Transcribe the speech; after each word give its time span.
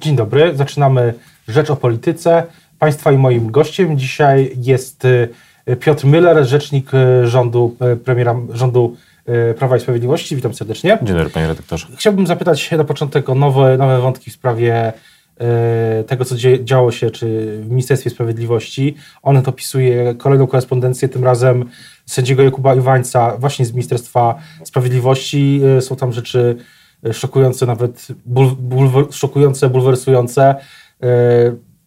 Dzień 0.00 0.16
dobry, 0.16 0.56
zaczynamy 0.56 1.14
Rzecz 1.48 1.70
o 1.70 1.76
Polityce. 1.76 2.42
Państwa 2.78 3.12
i 3.12 3.18
moim 3.18 3.50
gościem 3.50 3.98
dzisiaj 3.98 4.52
jest 4.56 5.04
y, 5.04 5.28
Piotr 5.80 6.04
Müller, 6.04 6.44
rzecznik 6.44 6.90
y, 6.94 7.26
rządu, 7.26 7.76
y, 7.92 7.96
premiera 7.96 8.36
rządu 8.52 8.96
Prawa 9.58 9.76
i 9.76 9.80
Sprawiedliwości. 9.80 10.36
Witam 10.36 10.54
serdecznie. 10.54 10.98
Dzień 11.02 11.16
dobry, 11.16 11.30
panie 11.30 11.46
redaktorze. 11.46 11.86
Chciałbym 11.96 12.26
zapytać 12.26 12.70
na 12.70 12.84
początek 12.84 13.28
o 13.28 13.34
nowe, 13.34 13.76
nowe 13.78 14.00
wątki 14.00 14.30
w 14.30 14.34
sprawie 14.34 14.92
tego, 16.06 16.24
co 16.24 16.34
działo 16.62 16.92
się 16.92 17.10
czy 17.10 17.58
w 17.62 17.70
Ministerstwie 17.70 18.10
Sprawiedliwości. 18.10 18.94
Onet 19.22 19.48
opisuje 19.48 20.14
kolejną 20.14 20.46
korespondencję, 20.46 21.08
tym 21.08 21.24
razem 21.24 21.64
sędziego 22.06 22.42
Jakuba 22.42 22.74
Iwańca 22.74 23.36
właśnie 23.36 23.66
z 23.66 23.72
Ministerstwa 23.72 24.38
Sprawiedliwości. 24.64 25.60
Są 25.80 25.96
tam 25.96 26.12
rzeczy 26.12 26.56
szokujące, 27.12 27.66
nawet 27.66 28.08
szokujące, 29.10 29.70
bulwersujące. 29.70 30.54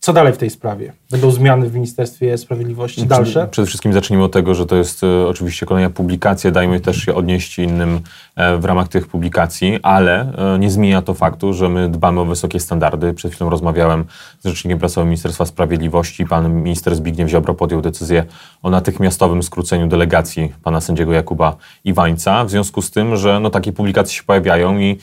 Co 0.04 0.14
dalej 0.14 0.34
w 0.34 0.38
tej 0.38 0.50
sprawie? 0.50 0.94
Będą 1.12 1.32
zmiany 1.32 1.70
w 1.70 1.74
Ministerstwie 1.74 2.38
Sprawiedliwości 2.38 3.06
dalsze? 3.06 3.48
Przede 3.52 3.66
wszystkim 3.66 3.94
zacznijmy 3.94 4.24
od 4.26 4.32
tego, 4.32 4.56
że 4.56 4.66
to 4.66 4.76
jest 4.76 5.04
e, 5.04 5.28
oczywiście 5.28 5.66
kolejna 5.66 5.90
publikacja, 5.90 6.52
dajmy 6.52 6.80
też 6.80 6.98
się 6.98 7.16
odnieść 7.16 7.60
innym 7.60 8.00
e, 8.36 8.58
w 8.58 8.66
ramach 8.66 8.88
tych 8.88 9.08
publikacji, 9.08 9.80
ale 9.84 10.34
e, 10.56 10.60
nie 10.60 10.72
zmienia 10.72 11.02
to 11.02 11.14
faktu, 11.14 11.54
że 11.54 11.70
my 11.70 11.90
dbamy 11.90 12.20
o 12.20 12.26
wysokie 12.26 12.60
standardy. 12.60 13.14
Przed 13.14 13.34
chwilą 13.34 13.50
rozmawiałem 13.50 14.06
z 14.40 14.48
rzecznikiem 14.48 14.80
prasowym 14.80 15.08
Ministerstwa 15.08 15.46
Sprawiedliwości. 15.46 16.26
Pan 16.26 16.54
minister 16.54 16.96
Zbigniew 16.96 17.30
Ziobro 17.30 17.54
podjął 17.54 17.82
decyzję 17.82 18.26
o 18.64 18.70
natychmiastowym 18.70 19.44
skróceniu 19.44 19.88
delegacji 19.88 20.54
pana 20.64 20.82
sędziego 20.82 21.14
Jakuba 21.14 21.56
Iwańca. 21.84 22.46
W 22.46 22.50
związku 22.50 22.82
z 22.82 22.92
tym, 22.92 23.16
że 23.16 23.40
no, 23.40 23.50
takie 23.50 23.74
publikacje 23.74 24.14
się 24.14 24.24
pojawiają 24.24 24.80
i 24.80 24.98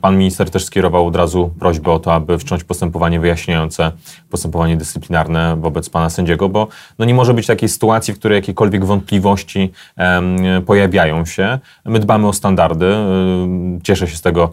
pan 0.00 0.18
minister 0.18 0.50
też 0.50 0.64
skierował 0.64 1.06
od 1.06 1.16
razu 1.16 1.50
prośbę 1.58 1.90
o 1.90 1.98
to, 1.98 2.14
aby 2.14 2.38
wszcząć 2.38 2.64
postępowanie 2.64 3.20
wyjaśniające, 3.20 3.92
postępowanie 4.30 4.76
dyscyplinarne 4.76 5.56
wobec 5.56 5.90
pana 5.90 6.10
sędziego, 6.10 6.48
bo 6.48 6.68
no 6.98 7.04
nie 7.04 7.14
może 7.14 7.34
być 7.34 7.46
takiej 7.46 7.68
sytuacji, 7.68 8.14
w 8.14 8.18
której 8.18 8.36
jakiekolwiek 8.36 8.84
wątpliwości 8.84 9.72
pojawiają 10.66 11.24
się. 11.24 11.58
My 11.84 11.98
dbamy 11.98 12.28
o 12.28 12.32
standardy. 12.32 12.94
Cieszę 13.82 14.08
się 14.08 14.16
z 14.16 14.22
tego, 14.22 14.50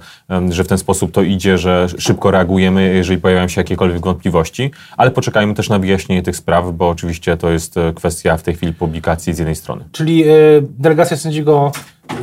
że 0.50 0.64
w 0.64 0.68
ten 0.68 0.78
sposób 0.78 1.12
to 1.12 1.22
idzie, 1.22 1.58
że 1.58 1.88
szybko 1.98 2.32
reagujemy, 2.32 2.94
jeżeli 2.94 3.22
pojawiają 3.22 3.48
się 3.48 3.62
jakiekolwiek 3.62 4.02
wątpliwości, 4.02 4.72
ale 4.98 5.12
poczekajmy 5.12 5.54
też 5.54 5.70
na 5.70 5.80
wyjaśnienie 5.80 6.24
tych 6.24 6.36
spraw, 6.36 6.72
bo 6.74 6.90
oczywiście 6.90 7.38
to 7.38 7.50
jest 7.50 7.78
e, 7.78 7.94
kwestia 7.94 8.38
w 8.38 8.44
tej 8.44 8.56
chwili 8.56 8.74
publikacji 8.74 9.34
z 9.34 9.38
jednej 9.38 9.56
strony. 9.56 9.84
Czyli 9.92 10.24
e, 10.24 10.34
delegacja 10.62 11.18
sędziego 11.18 11.72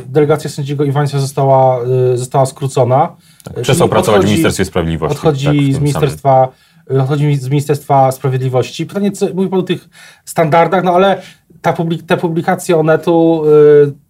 delegacja 0.05 0.49
sędziego 0.49 0.83
Iwańca 0.83 1.19
została, 1.19 1.79
e, 2.13 2.17
została 2.17 2.45
skrócona. 2.45 3.15
Tak, 3.43 3.61
przestał 3.61 3.89
pracować 3.89 4.19
odchodzi, 4.19 4.27
w 4.27 4.31
Ministerstwie 4.31 4.65
Sprawiedliwości. 4.65 5.17
Odchodzi 5.17 5.45
tak, 5.45 5.75
z 5.75 5.79
Ministerstwa 5.79 6.33
samym 6.33 6.64
chodzi 7.07 7.35
z 7.35 7.49
Ministerstwa 7.49 8.11
Sprawiedliwości. 8.11 8.85
Pytanie, 8.85 9.11
co, 9.11 9.33
mówi 9.33 9.49
Pan 9.49 9.59
o 9.59 9.63
tych 9.63 9.89
standardach, 10.25 10.83
no 10.83 10.95
ale 10.95 11.21
ta 11.61 11.73
publik, 11.73 12.03
te 12.03 12.17
publikacje 12.17 12.77
Onetu 12.77 13.43
y, 13.45 14.04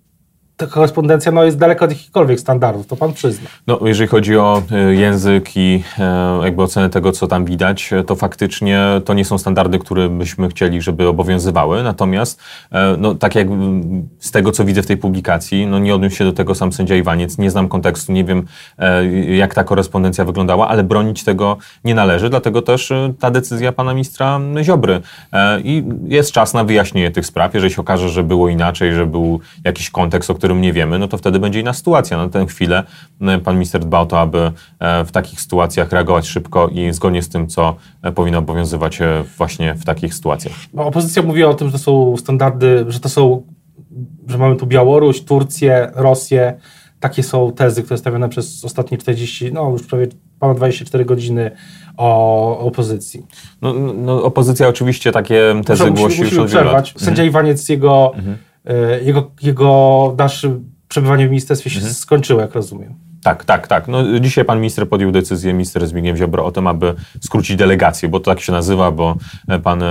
ta 0.58 0.68
korespondencja 0.68 1.32
no, 1.32 1.44
jest 1.44 1.58
daleko 1.58 1.86
od 1.86 1.92
jakichkolwiek 1.92 2.40
standardów, 2.40 2.88
to 2.88 2.96
pan 2.96 3.14
przyzna. 3.14 3.50
No, 3.68 3.80
jeżeli 3.86 4.08
chodzi 4.08 4.38
o 4.38 4.62
e, 4.72 4.96
język 4.96 5.58
i 5.58 5.84
e, 6.00 6.40
jakby 6.44 6.64
ocenę 6.64 6.90
tego, 6.90 7.12
co 7.12 7.28
tam 7.28 7.46
widać, 7.46 7.94
e, 7.94 8.04
to 8.04 8.16
faktycznie 8.16 8.82
to 9.06 9.14
nie 9.14 9.26
są 9.26 9.38
standardy, 9.38 9.80
które 9.80 10.10
byśmy 10.10 10.50
chcieli, 10.50 10.82
żeby 10.82 11.08
obowiązywały. 11.08 11.84
Natomiast, 11.84 12.42
no, 12.98 13.16
tak 13.16 13.36
jak 13.36 13.48
z 14.20 14.32
tego, 14.32 14.52
co 14.52 14.66
widzę 14.66 14.82
w 14.82 14.86
tej 14.86 14.98
publikacji, 14.98 15.68
no, 15.68 15.80
nie 15.80 15.96
odniósł 15.96 16.16
się 16.16 16.24
do 16.24 16.34
tego 16.34 16.56
sam 16.56 16.74
sędzia 16.74 16.96
Iwaniec, 16.96 17.38
nie 17.38 17.52
znam 17.52 17.68
kontekstu, 17.68 18.12
nie 18.12 18.24
wiem, 18.24 18.46
jak 19.28 19.54
ta 19.54 19.64
korespondencja 19.64 20.26
wyglądała, 20.26 20.68
ale 20.68 20.84
bronić 20.84 21.24
tego 21.24 21.58
nie 21.84 21.96
należy, 21.96 22.30
dlatego 22.30 22.62
też 22.62 22.94
ta 23.20 23.32
decyzja 23.32 23.72
pana 23.72 23.94
ministra 23.94 24.40
Ziobry. 24.64 25.02
I 25.64 25.84
jest 26.08 26.32
czas 26.32 26.54
na 26.54 26.64
wyjaśnienie 26.64 27.12
tych 27.12 27.26
spraw. 27.26 27.54
Jeżeli 27.54 27.74
się 27.74 27.82
okaże, 27.82 28.10
że 28.10 28.24
było 28.24 28.50
inaczej, 28.50 28.94
że 28.94 29.06
był 29.06 29.40
jakiś 29.64 29.90
kontekst, 29.90 30.30
o 30.30 30.36
którym 30.36 30.45
którym 30.46 30.62
nie 30.62 30.74
wiemy, 30.74 31.00
no 31.00 31.08
to 31.08 31.18
wtedy 31.18 31.40
będzie 31.40 31.60
inna 31.60 31.74
sytuacja. 31.74 32.18
Na 32.18 32.30
tę 32.30 32.46
chwilę 32.46 32.84
e, 33.22 33.40
pan 33.40 33.56
minister 33.56 33.82
dba 33.82 34.00
o 34.00 34.06
to, 34.06 34.20
aby 34.20 34.52
e, 34.80 35.06
w 35.06 35.12
takich 35.12 35.42
sytuacjach 35.42 35.92
reagować 35.92 36.28
szybko 36.28 36.68
i 36.68 36.94
zgodnie 36.94 37.22
z 37.22 37.30
tym, 37.30 37.48
co 37.48 37.76
e, 38.02 38.12
powinno 38.12 38.40
obowiązywać 38.40 39.00
właśnie 39.38 39.74
w 39.74 39.86
takich 39.86 40.14
sytuacjach. 40.14 40.54
No, 40.74 40.86
opozycja 40.86 41.22
mówi 41.22 41.44
o 41.44 41.54
tym, 41.54 41.68
że 41.68 41.74
to 41.74 41.80
są 41.80 42.18
standardy, 42.18 42.86
że 42.88 43.00
to 43.00 43.10
są, 43.10 43.44
że 44.28 44.38
mamy 44.38 44.56
tu 44.56 44.68
Białoruś, 44.68 45.22
Turcję, 45.22 45.92
Rosję. 45.96 46.60
Takie 47.00 47.24
są 47.24 47.52
tezy, 47.52 47.84
które 47.84 47.98
stawiane 47.98 48.30
przez 48.30 48.66
ostatnie 48.66 48.98
40, 48.98 49.54
no 49.54 49.70
już 49.70 49.84
prawie 49.84 50.08
ponad 50.40 50.58
24 50.58 51.06
godziny 51.06 51.52
o 51.98 52.60
opozycji. 52.60 53.26
No, 53.62 53.74
no 53.94 54.24
opozycja 54.24 54.68
oczywiście 54.68 55.12
takie 55.12 55.62
tezy 55.66 55.84
Proszę, 55.84 55.92
głosi 55.92 56.22
musimy, 56.22 56.42
już 56.42 56.54
od 56.54 56.60
wielu 56.60 56.72
lat. 56.72 56.88
Sędzia 56.88 57.10
mhm. 57.10 57.28
Iwaniec 57.28 57.70
jego 57.70 58.12
mhm 58.16 58.38
jego, 59.02 59.32
jego 59.42 60.14
dalsze 60.18 60.60
przebywanie 60.88 61.28
w 61.28 61.30
ministerstwie 61.30 61.70
się 61.70 61.78
mhm. 61.78 61.94
skończyło, 61.94 62.42
jak 62.42 62.56
rozumiem. 62.56 62.94
Tak, 63.26 63.46
tak, 63.46 63.68
tak. 63.68 63.88
No, 63.88 64.20
dzisiaj 64.20 64.46
pan 64.46 64.60
minister 64.60 64.90
podjął 64.90 65.12
decyzję, 65.12 65.54
minister 65.54 65.88
Zbigniew 65.88 66.18
Ziobro, 66.18 66.46
o 66.46 66.52
tym, 66.52 66.68
aby 66.68 66.94
skrócić 67.22 67.56
delegację, 67.56 68.10
bo 68.10 68.20
to 68.20 68.32
tak 68.32 68.40
się 68.40 68.52
nazywa, 68.52 68.92
bo 68.92 69.16
pan, 69.64 69.84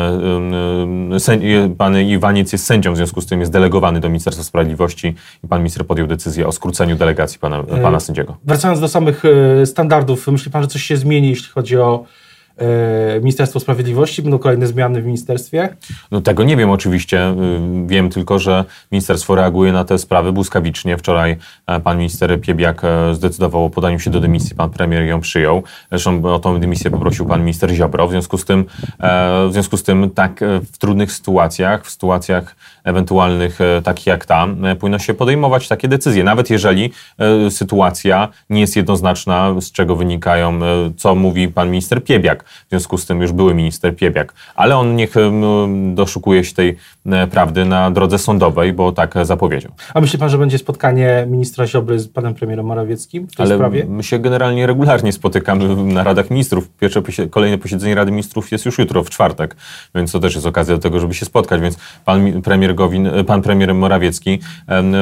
pan 1.78 2.00
Iwaniec 2.00 2.52
jest 2.52 2.66
sędzią, 2.66 2.92
w 2.92 2.96
związku 2.96 3.20
z 3.20 3.26
tym 3.26 3.40
jest 3.40 3.52
delegowany 3.52 4.00
do 4.00 4.08
Ministerstwa 4.08 4.44
Sprawiedliwości 4.44 5.14
i 5.44 5.48
pan 5.48 5.60
minister 5.60 5.86
podjął 5.86 6.06
decyzję 6.06 6.46
o 6.46 6.52
skróceniu 6.52 6.96
delegacji 6.96 7.38
pana, 7.38 7.58
e, 7.58 7.82
pana 7.82 8.00
sędziego. 8.00 8.36
Wracając 8.44 8.80
do 8.80 8.88
samych 8.88 9.22
e, 9.24 9.66
standardów, 9.66 10.28
myśli 10.28 10.50
pan, 10.50 10.62
że 10.62 10.68
coś 10.68 10.82
się 10.82 10.96
zmieni, 10.96 11.28
jeśli 11.28 11.48
chodzi 11.48 11.76
o 11.76 12.04
E, 12.04 12.23
Ministerstwo 13.22 13.60
Sprawiedliwości? 13.60 14.22
Będą 14.22 14.38
kolejne 14.38 14.66
zmiany 14.66 15.02
w 15.02 15.06
ministerstwie? 15.06 15.76
No 16.10 16.20
tego 16.20 16.44
nie 16.44 16.56
wiem 16.56 16.70
oczywiście. 16.70 17.30
Y, 17.30 17.86
wiem 17.86 18.10
tylko, 18.10 18.38
że 18.38 18.64
ministerstwo 18.92 19.34
reaguje 19.34 19.72
na 19.72 19.84
te 19.84 19.98
sprawy 19.98 20.32
błyskawicznie. 20.32 20.98
Wczoraj 20.98 21.36
e, 21.66 21.80
pan 21.80 21.98
minister 21.98 22.40
Piebiak 22.40 22.84
e, 22.84 23.14
zdecydował 23.14 23.64
o 23.64 23.70
podaniu 23.70 23.98
się 23.98 24.10
do 24.10 24.20
dymisji. 24.20 24.56
Pan 24.56 24.70
premier 24.70 25.02
ją 25.02 25.20
przyjął. 25.20 25.62
Zresztą 25.90 26.24
o 26.24 26.38
tą 26.38 26.60
dymisję 26.60 26.90
poprosił 26.90 27.26
pan 27.26 27.40
minister 27.40 27.70
Ziobro. 27.70 28.08
W 28.08 28.10
związku 28.10 28.38
z 28.38 28.44
tym, 28.44 28.64
w 29.48 29.52
związku 29.52 29.76
z 29.76 29.82
tym 29.82 30.10
tak 30.10 30.40
w 30.72 30.78
trudnych 30.78 31.12
sytuacjach, 31.12 31.86
w 31.86 31.90
sytuacjach 31.90 32.56
ewentualnych 32.84 33.58
takich 33.84 34.06
jak 34.06 34.26
ta, 34.26 34.46
powinno 34.80 34.98
się 34.98 35.14
podejmować 35.14 35.68
takie 35.68 35.88
decyzje. 35.88 36.24
Nawet 36.24 36.50
jeżeli 36.50 36.92
sytuacja 37.50 38.28
nie 38.50 38.60
jest 38.60 38.76
jednoznaczna, 38.76 39.54
z 39.60 39.72
czego 39.72 39.96
wynikają, 39.96 40.60
co 40.96 41.14
mówi 41.14 41.48
pan 41.48 41.70
minister 41.70 42.04
Piebiak 42.04 42.44
w 42.44 42.68
związku 42.70 42.98
z 42.98 43.06
tym 43.06 43.22
już 43.22 43.32
były 43.32 43.54
minister 43.54 43.96
Piebiak. 43.96 44.34
Ale 44.54 44.76
on 44.76 44.96
niech 44.96 45.14
doszukuje 45.94 46.44
się 46.44 46.54
tej 46.54 46.68
e, 46.68 46.76
prawdy 47.30 47.64
na 47.64 47.90
drodze 47.90 48.18
sądowej, 48.18 48.72
bo 48.72 48.92
tak 48.92 49.14
zapowiedział. 49.22 49.72
A 49.94 50.00
myśli 50.00 50.18
pan, 50.18 50.28
że 50.28 50.38
będzie 50.38 50.58
spotkanie 50.58 51.26
ministra 51.28 51.66
Ziobry 51.66 51.98
z 51.98 52.08
panem 52.08 52.34
premierem 52.34 52.66
Morawieckim 52.66 53.26
w 53.26 53.36
tej 53.36 53.46
Ale 53.46 53.54
sprawie? 53.54 53.84
my 53.88 54.02
się 54.02 54.18
generalnie 54.18 54.66
regularnie 54.66 55.12
spotykamy 55.12 55.76
na 55.76 56.02
Radach 56.02 56.30
Ministrów. 56.30 56.70
Pierwsze 56.70 57.02
kolejne 57.30 57.58
posiedzenie 57.58 57.94
Rady 57.94 58.10
Ministrów 58.10 58.52
jest 58.52 58.64
już 58.66 58.78
jutro, 58.78 59.04
w 59.04 59.10
czwartek, 59.10 59.56
więc 59.94 60.12
to 60.12 60.20
też 60.20 60.34
jest 60.34 60.46
okazja 60.46 60.74
do 60.74 60.80
tego, 60.80 61.00
żeby 61.00 61.14
się 61.14 61.26
spotkać. 61.26 61.60
Więc 61.60 61.78
pan 62.04 62.42
premier 62.42 62.74
Gowin, 62.74 63.10
pan 63.26 63.42
premier 63.42 63.74
Morawiecki 63.74 64.38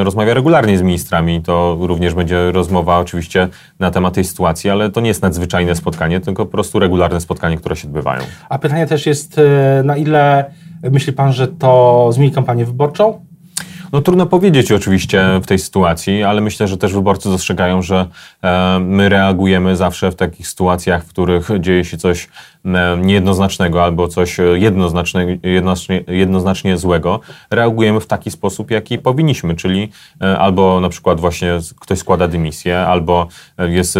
rozmawia 0.02 0.34
regularnie 0.34 0.78
z 0.78 0.82
ministrami. 0.82 1.42
To 1.42 1.76
również 1.80 2.14
będzie 2.14 2.52
rozmowa 2.52 2.98
oczywiście 2.98 3.48
na 3.78 3.90
temat 3.90 4.14
tej 4.14 4.24
sytuacji, 4.24 4.70
ale 4.70 4.90
to 4.90 5.00
nie 5.00 5.08
jest 5.08 5.22
nadzwyczajne 5.22 5.76
spotkanie, 5.76 6.20
tylko 6.20 6.46
po 6.46 6.52
prostu 6.52 6.78
regularne 6.78 7.20
spotkanie 7.20 7.56
które 7.56 7.76
się 7.76 7.88
odbywają. 7.88 8.22
A 8.48 8.58
pytanie 8.58 8.86
też 8.86 9.06
jest, 9.06 9.38
e, 9.38 9.82
na 9.84 9.96
ile 9.96 10.50
myśli 10.90 11.12
Pan, 11.12 11.32
że 11.32 11.48
to 11.48 12.08
zmieni 12.12 12.32
kampanię 12.32 12.64
wyborczą? 12.64 13.20
No 13.92 14.02
trudno 14.02 14.26
powiedzieć 14.26 14.72
oczywiście 14.72 15.40
w 15.42 15.46
tej 15.46 15.58
sytuacji, 15.58 16.22
ale 16.22 16.40
myślę, 16.40 16.68
że 16.68 16.76
też 16.76 16.92
wyborcy 16.92 17.28
dostrzegają, 17.28 17.82
że 17.82 18.06
e, 18.42 18.78
my 18.80 19.08
reagujemy 19.08 19.76
zawsze 19.76 20.10
w 20.10 20.14
takich 20.14 20.48
sytuacjach, 20.48 21.04
w 21.04 21.08
których 21.08 21.48
dzieje 21.60 21.84
się 21.84 21.96
coś 21.96 22.28
niejednoznacznego 22.98 23.84
albo 23.84 24.08
coś 24.08 24.36
jednoznacznie, 24.54 25.38
jednoznacznie, 25.42 26.04
jednoznacznie 26.08 26.76
złego. 26.76 27.20
Reagujemy 27.50 28.00
w 28.00 28.06
taki 28.06 28.30
sposób, 28.30 28.70
jaki 28.70 28.98
powinniśmy, 28.98 29.56
czyli 29.56 29.88
e, 30.20 30.38
albo 30.38 30.80
na 30.80 30.88
przykład 30.88 31.20
właśnie 31.20 31.58
ktoś 31.80 31.98
składa 31.98 32.28
dymisję, 32.28 32.78
albo 32.78 33.26
jest 33.58 33.98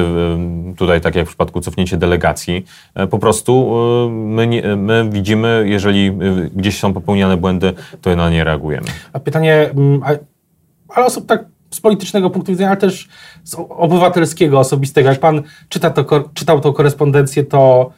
tutaj, 0.77 1.01
tak 1.01 1.15
jak 1.15 1.27
w 1.27 1.29
przypadku 1.29 1.61
cofnięcia 1.61 1.97
delegacji, 1.97 2.65
po 3.11 3.19
prostu 3.19 3.71
my, 4.11 4.77
my 4.77 5.09
widzimy, 5.11 5.65
jeżeli 5.67 6.13
gdzieś 6.57 6.79
są 6.79 6.93
popełniane 6.93 7.37
błędy, 7.37 7.73
to 8.01 8.17
na 8.17 8.31
nie 8.31 8.45
reagujemy. 8.45 8.87
A 9.13 9.21
pytanie 9.21 9.73
Mm, 9.77 10.03
ale 10.89 11.07
osób 11.07 11.27
tak 11.27 11.45
z 11.71 11.81
politycznego 11.81 12.31
punktu 12.31 12.53
widzenia, 12.53 12.71
ale 12.71 12.81
też 12.81 13.09
z 13.45 13.55
obywatelskiego, 13.69 14.59
osobistego. 14.59 15.09
Jak 15.09 15.21
pan 15.21 15.43
czyta 15.69 15.91
to, 15.91 16.25
czytał 16.35 16.61
tą 16.61 16.73
korespondencję, 16.73 17.45
to, 17.45 17.91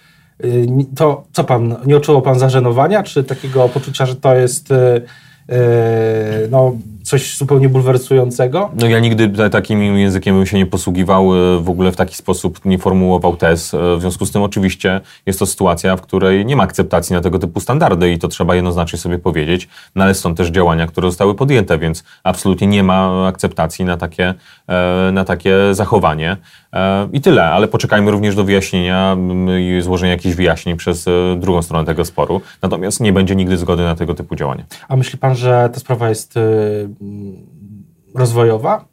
to 0.97 1.25
co 1.33 1.45
pan, 1.45 1.77
nie 1.87 1.97
odczuwał 1.97 2.23
pan 2.23 2.39
zażenowania, 2.39 3.03
czy 3.03 3.25
takiego 3.25 3.69
poczucia, 3.69 4.07
że 4.07 4.17
to 4.17 4.35
jest 4.35 4.71
y, 4.71 4.75
y, 4.75 6.49
no, 6.51 6.77
coś 7.05 7.37
zupełnie 7.37 7.69
bulwersującego? 7.69 8.71
No 8.81 8.87
ja 8.89 9.01
nigdy 9.01 9.49
takim 9.51 9.97
językiem 9.97 10.37
bym 10.37 10.47
się 10.47 10.57
nie 10.57 10.67
posługiwał, 10.67 11.35
e, 11.35 11.61
w 11.61 11.71
ogóle 11.71 11.93
w 11.93 11.97
taki 11.97 12.15
sposób 12.15 12.65
nie 12.65 12.79
formułował 12.79 13.37
tez. 13.37 13.75
E, 13.75 13.97
w 13.97 14.01
związku 14.01 14.27
z 14.27 14.31
tym 14.31 14.43
oczywiście 14.43 15.01
jest 15.27 15.39
to 15.39 15.47
sytuacja, 15.47 15.97
w 15.97 16.01
której 16.01 16.47
nie 16.47 16.57
ma 16.57 16.63
akceptacji 16.63 17.15
na 17.15 17.21
tego 17.21 17.39
typu 17.39 17.61
standardy 17.61 18.13
i 18.13 18.19
to 18.19 18.29
trzeba 18.29 18.55
jednoznacznie 18.55 18.99
sobie 18.99 19.19
powiedzieć, 19.19 19.69
no 19.95 20.05
ale 20.05 20.15
są 20.15 20.35
też 20.35 20.49
działania, 20.49 20.87
które 20.87 21.09
zostały 21.09 21.35
podjęte, 21.35 21.79
więc 21.79 22.05
absolutnie 22.23 22.67
nie 22.67 22.83
ma 22.83 23.27
akceptacji 23.27 23.85
na 23.85 23.97
takie, 23.97 24.35
e, 24.69 25.11
na 25.13 25.25
takie 25.25 25.57
zachowanie. 25.73 26.37
I 27.13 27.21
tyle, 27.21 27.45
ale 27.45 27.69
poczekajmy 27.69 28.11
również 28.11 28.37
do 28.37 28.45
wyjaśnienia 28.45 29.17
i 29.61 29.81
złożenia 29.83 30.13
jakichś 30.13 30.35
wyjaśnień 30.35 30.77
przez 30.77 31.07
drugą 31.37 31.63
stronę 31.63 31.87
tego 31.87 32.05
sporu. 32.05 32.41
Natomiast 32.63 33.01
nie 33.01 33.13
będzie 33.13 33.37
nigdy 33.37 33.57
zgody 33.57 33.83
na 33.83 33.95
tego 33.95 34.15
typu 34.15 34.37
działania. 34.37 34.65
A 34.89 34.97
myśli 34.97 35.19
pan, 35.19 35.35
że 35.37 35.71
ta 35.73 35.81
sprawa 35.81 36.09
jest 36.09 36.39
rozwojowa? 38.15 38.89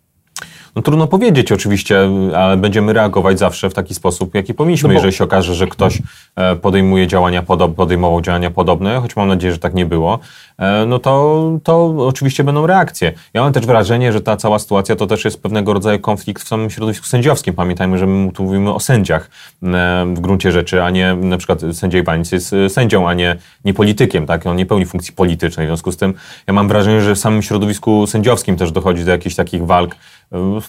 No 0.76 0.82
trudno 0.82 1.08
powiedzieć 1.08 1.52
oczywiście, 1.52 2.10
ale 2.38 2.58
będziemy 2.58 2.94
reagować 2.94 3.40
zawsze 3.40 3.70
w 3.70 3.74
taki 3.74 3.94
sposób, 3.94 4.36
jaki 4.36 4.54
powinniśmy. 4.54 4.88
No 4.88 4.94
bo... 4.94 4.98
Jeżeli 4.98 5.14
się 5.14 5.24
okaże, 5.24 5.56
że 5.56 5.68
ktoś 5.68 6.02
e, 6.36 6.56
podejmuje 6.56 7.08
działania 7.08 7.44
podobne, 7.44 7.76
podejmował 7.76 8.22
działania 8.22 8.52
podobne, 8.52 9.00
choć 9.02 9.16
mam 9.16 9.28
nadzieję, 9.28 9.54
że 9.54 9.60
tak 9.60 9.74
nie 9.74 9.86
było, 9.86 10.20
e, 10.58 10.86
no 10.86 11.00
to, 11.00 11.42
to 11.64 11.96
oczywiście 12.08 12.44
będą 12.44 12.68
reakcje. 12.68 13.14
Ja 13.34 13.42
mam 13.42 13.54
też 13.54 13.66
wrażenie, 13.66 14.14
że 14.14 14.22
ta 14.22 14.38
cała 14.38 14.60
sytuacja 14.60 14.96
to 14.96 15.08
też 15.08 15.26
jest 15.26 15.44
pewnego 15.44 15.74
rodzaju 15.74 16.00
konflikt 16.00 16.44
w 16.44 16.48
samym 16.48 16.70
środowisku 16.70 17.06
sędziowskim. 17.06 17.54
Pamiętajmy, 17.54 17.98
że 17.98 18.08
my 18.08 18.32
tu 18.32 18.44
mówimy 18.44 18.74
o 18.74 18.80
sędziach 18.80 19.30
e, 19.64 20.06
w 20.16 20.20
gruncie 20.20 20.52
rzeczy, 20.52 20.84
a 20.84 20.90
nie 20.90 21.16
na 21.16 21.38
przykład 21.38 21.62
sędzia 21.74 22.00
Iwanic 22.00 22.32
jest 22.32 22.56
sędzią, 22.70 23.10
a 23.10 23.14
nie, 23.14 23.36
nie 23.66 23.74
politykiem, 23.74 24.26
tak? 24.26 24.46
On 24.46 24.56
nie 24.58 24.66
pełni 24.66 24.86
funkcji 24.86 25.14
politycznej. 25.14 25.68
W 25.68 25.70
związku 25.70 25.92
z 25.92 25.98
tym 25.98 26.14
ja 26.48 26.54
mam 26.54 26.68
wrażenie, 26.68 27.02
że 27.02 27.16
w 27.16 27.20
samym 27.20 27.42
środowisku 27.42 28.08
sędziowskim 28.08 28.58
też 28.58 28.72
dochodzi 28.72 29.06
do 29.06 29.12
jakichś 29.12 29.36
takich 29.36 29.66
walk 29.66 29.96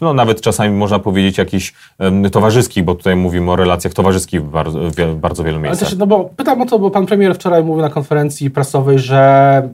no 0.01 0.15
nawet 0.15 0.41
czasami 0.41 0.77
można 0.77 0.99
powiedzieć 0.99 1.39
jakichś 1.39 1.75
towarzyskich, 2.33 2.85
bo 2.85 2.95
tutaj 2.95 3.17
mówimy 3.17 3.51
o 3.51 3.57
relacjach 3.57 3.95
towarzyskich 3.95 4.43
w 4.43 4.51
bardzo, 4.51 4.81
w 4.91 5.15
bardzo 5.15 5.45
wielu 5.45 5.61
miejscach. 5.61 5.89
Też, 5.89 5.99
no 5.99 6.07
bo 6.07 6.25
pytam 6.25 6.63
o 6.63 6.67
to, 6.67 6.79
bo 6.79 6.91
pan 6.91 7.07
premier 7.07 7.35
wczoraj 7.35 7.65
mówił 7.65 7.83
na 7.83 7.91
konferencji 7.91 8.51
prasowej, 8.51 8.99
że 8.99 9.69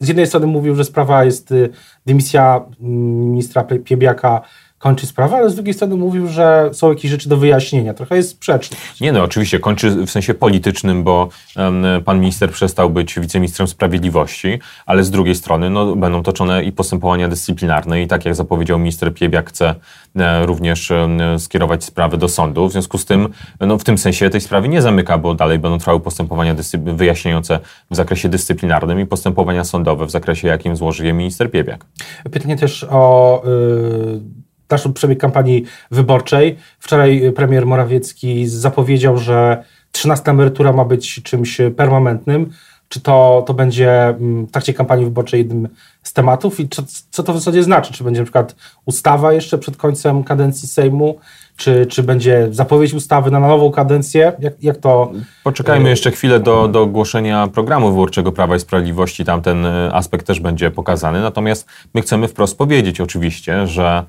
z 0.00 0.08
jednej 0.08 0.26
strony 0.26 0.46
mówił, 0.46 0.74
że 0.74 0.84
sprawa 0.84 1.24
jest 1.24 1.52
y, 1.52 1.70
dymisja 2.06 2.60
mm, 2.80 3.30
ministra 3.30 3.64
Piebiaka 3.84 4.40
kończy 4.82 5.06
sprawę, 5.06 5.36
ale 5.36 5.50
z 5.50 5.54
drugiej 5.54 5.74
strony 5.74 5.96
mówił, 5.96 6.28
że 6.28 6.70
są 6.72 6.90
jakieś 6.90 7.10
rzeczy 7.10 7.28
do 7.28 7.36
wyjaśnienia. 7.36 7.94
Trochę 7.94 8.16
jest 8.16 8.30
sprzeczne. 8.30 8.76
Nie 9.00 9.12
no, 9.12 9.22
oczywiście 9.22 9.58
kończy 9.58 9.90
w 9.90 10.10
sensie 10.10 10.34
politycznym, 10.34 11.04
bo 11.04 11.28
um, 11.56 11.84
pan 12.04 12.20
minister 12.20 12.50
przestał 12.50 12.90
być 12.90 13.20
wiceministrem 13.20 13.68
sprawiedliwości, 13.68 14.58
ale 14.86 15.04
z 15.04 15.10
drugiej 15.10 15.34
strony 15.34 15.70
no, 15.70 15.96
będą 15.96 16.22
toczone 16.22 16.64
i 16.64 16.72
postępowania 16.72 17.28
dyscyplinarne 17.28 18.02
i 18.02 18.06
tak 18.06 18.24
jak 18.24 18.34
zapowiedział 18.34 18.78
minister 18.78 19.14
Piebiak 19.14 19.48
chce 19.48 19.74
e, 20.16 20.46
również 20.46 20.90
e, 20.90 21.08
skierować 21.38 21.84
sprawy 21.84 22.18
do 22.18 22.28
sądu. 22.28 22.68
W 22.68 22.72
związku 22.72 22.98
z 22.98 23.04
tym 23.04 23.28
no, 23.60 23.78
w 23.78 23.84
tym 23.84 23.98
sensie 23.98 24.30
tej 24.30 24.40
sprawy 24.40 24.68
nie 24.68 24.82
zamyka, 24.82 25.18
bo 25.18 25.34
dalej 25.34 25.58
będą 25.58 25.78
trwały 25.78 26.00
postępowania 26.00 26.54
wyjaśniające 26.84 27.60
w 27.90 27.96
zakresie 27.96 28.28
dyscyplinarnym 28.28 29.00
i 29.00 29.06
postępowania 29.06 29.64
sądowe 29.64 30.06
w 30.06 30.10
zakresie, 30.10 30.48
jakim 30.48 30.76
złoży 30.76 31.06
je 31.06 31.12
minister 31.12 31.50
Piebiak. 31.50 31.86
Pytanie 32.30 32.56
też 32.56 32.86
o... 32.90 33.42
Yy 33.44 34.41
dalszy 34.72 34.90
przebieg 34.90 35.20
kampanii 35.20 35.64
wyborczej. 35.90 36.56
Wczoraj 36.78 37.32
premier 37.36 37.66
Morawiecki 37.66 38.48
zapowiedział, 38.48 39.18
że 39.18 39.64
13 39.92 40.30
emerytura 40.30 40.72
ma 40.72 40.84
być 40.84 41.22
czymś 41.22 41.58
permanentnym. 41.76 42.50
Czy 42.88 43.00
to, 43.00 43.44
to 43.46 43.54
będzie 43.54 44.04
mm, 44.04 44.46
w 44.46 44.50
trakcie 44.50 44.74
kampanii 44.74 45.04
wyborczej 45.04 45.38
jednym 45.38 45.68
z 46.02 46.12
tematów 46.12 46.60
i 46.60 46.68
co, 46.68 46.82
co 47.10 47.22
to 47.22 47.32
w 47.32 47.36
zasadzie 47.36 47.62
znaczy? 47.62 47.92
Czy 47.92 48.04
będzie 48.04 48.20
na 48.20 48.24
przykład 48.24 48.56
ustawa 48.84 49.32
jeszcze 49.32 49.58
przed 49.58 49.76
końcem 49.76 50.24
kadencji 50.24 50.68
Sejmu? 50.68 51.18
Czy, 51.56 51.86
czy 51.86 52.02
będzie 52.02 52.48
zapowiedź 52.50 52.94
ustawy 52.94 53.30
na 53.30 53.40
nową 53.40 53.70
kadencję? 53.70 54.32
Jak, 54.38 54.62
jak 54.62 54.76
to... 54.76 55.12
Poczekajmy 55.44 55.90
jeszcze 55.90 56.10
chwilę 56.10 56.40
do, 56.40 56.68
do 56.68 56.82
ogłoszenia 56.82 57.46
programu 57.46 57.90
wyborczego 57.90 58.32
Prawa 58.32 58.56
i 58.56 58.60
Sprawiedliwości. 58.60 59.24
Tam 59.24 59.42
ten 59.42 59.66
e, 59.66 59.94
aspekt 59.94 60.26
też 60.26 60.40
będzie 60.40 60.70
pokazany. 60.70 61.20
Natomiast 61.20 61.66
my 61.94 62.02
chcemy 62.02 62.28
wprost 62.28 62.58
powiedzieć 62.58 63.00
oczywiście, 63.00 63.66
że 63.66 64.04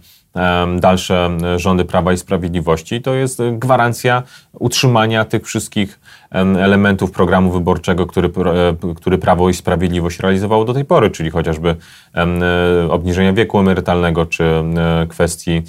dalsze 0.79 1.37
rządy 1.57 1.85
Prawa 1.85 2.13
i 2.13 2.17
Sprawiedliwości, 2.17 3.01
to 3.01 3.13
jest 3.13 3.41
gwarancja 3.51 4.23
utrzymania 4.53 5.25
tych 5.25 5.45
wszystkich 5.45 5.99
elementów 6.33 7.11
programu 7.11 7.51
wyborczego, 7.51 8.05
który, 8.05 8.27
e, 8.27 8.93
który 8.95 9.17
Prawo 9.17 9.49
i 9.49 9.53
Sprawiedliwość 9.53 10.19
realizowało 10.19 10.65
do 10.65 10.73
tej 10.73 10.85
pory, 10.85 11.09
czyli 11.09 11.29
chociażby 11.29 11.75
e, 12.15 12.91
obniżenia 12.91 13.33
wieku 13.33 13.59
emerytalnego, 13.59 14.25
czy 14.25 14.43
e, 14.43 15.07
kwestii 15.09 15.61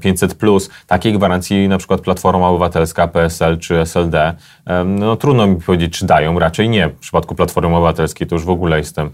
500. 0.00 0.38
Takiej 0.86 1.12
gwarancji 1.12 1.68
na 1.68 1.78
przykład 1.78 2.00
Platforma 2.00 2.48
Obywatelska, 2.48 3.08
PSL 3.08 3.58
czy 3.58 3.78
SLD, 3.78 4.34
no 4.84 5.16
trudno 5.16 5.46
mi 5.46 5.56
powiedzieć, 5.56 5.98
czy 5.98 6.06
dają, 6.06 6.38
raczej 6.38 6.68
nie. 6.68 6.88
W 6.88 6.98
przypadku 6.98 7.34
Platformy 7.34 7.76
Obywatelskiej 7.76 8.26
to 8.26 8.34
już 8.34 8.44
w 8.44 8.50
ogóle 8.50 8.78
jestem 8.78 9.10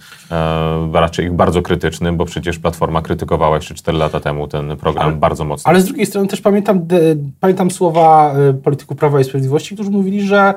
raczej 0.93 1.27
ich 1.27 1.33
bardzo 1.33 1.63
krytyczny, 1.63 2.13
bo 2.13 2.25
przecież 2.25 2.59
Platforma 2.59 3.03
krytykowała 3.03 3.57
jeszcze 3.57 3.75
4 3.75 3.99
lata 3.99 4.21
temu 4.21 4.49
ten 4.49 4.77
program 4.77 5.07
ale, 5.07 5.17
bardzo 5.17 5.45
mocno. 5.45 5.71
Ale 5.71 5.81
z 5.81 5.85
drugiej 5.85 6.07
strony 6.07 6.29
też 6.29 6.41
pamiętam, 6.41 6.87
pamiętam 7.41 7.71
słowa 7.71 8.35
polityków 8.65 8.97
Prawa 8.97 9.21
i 9.21 9.25
Sprawiedliwości, 9.25 9.75
którzy 9.75 9.91
mówili, 9.91 10.23
że 10.23 10.55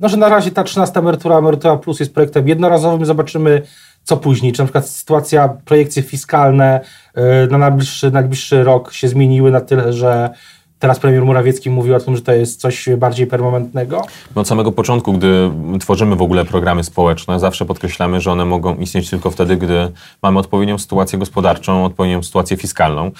no, 0.00 0.08
że 0.08 0.16
na 0.16 0.28
razie 0.28 0.50
ta 0.50 0.64
13 0.64 1.00
emerytura, 1.00 1.38
emerytura 1.38 1.76
plus 1.76 2.00
jest 2.00 2.14
projektem 2.14 2.48
jednorazowym, 2.48 3.06
zobaczymy 3.06 3.62
co 4.04 4.16
później. 4.16 4.52
Czy 4.52 4.62
na 4.62 4.66
przykład 4.66 4.88
sytuacja, 4.88 5.48
projekcje 5.64 6.02
fiskalne 6.02 6.80
y, 7.16 7.50
na 7.50 7.58
najbliższy, 7.58 8.10
najbliższy 8.10 8.64
rok 8.64 8.92
się 8.92 9.08
zmieniły 9.08 9.50
na 9.50 9.60
tyle, 9.60 9.92
że 9.92 10.30
Teraz 10.78 10.98
premier 10.98 11.24
Morawiecki 11.24 11.70
mówił 11.70 11.94
o 11.94 12.00
tym, 12.00 12.16
że 12.16 12.22
to 12.22 12.32
jest 12.32 12.60
coś 12.60 12.88
bardziej 12.98 13.26
permanentnego. 13.26 14.02
No, 14.36 14.42
od 14.42 14.48
samego 14.48 14.72
początku, 14.72 15.12
gdy 15.12 15.50
tworzymy 15.80 16.16
w 16.16 16.22
ogóle 16.22 16.44
programy 16.44 16.84
społeczne, 16.84 17.40
zawsze 17.40 17.64
podkreślamy, 17.64 18.20
że 18.20 18.32
one 18.32 18.44
mogą 18.44 18.76
istnieć 18.76 19.10
tylko 19.10 19.30
wtedy, 19.30 19.56
gdy 19.56 19.92
mamy 20.22 20.38
odpowiednią 20.38 20.78
sytuację 20.78 21.18
gospodarczą, 21.18 21.84
odpowiednią 21.84 22.22
sytuację 22.22 22.56
fiskalną. 22.56 23.06
E, 23.06 23.10